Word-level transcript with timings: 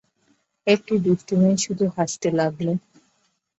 একটি 0.67 0.93
দুষ্টু 1.05 1.33
মেয়ে 1.41 1.57
শুধু 1.65 1.85
হাসতে 1.95 2.27
লাগল। 2.39 2.67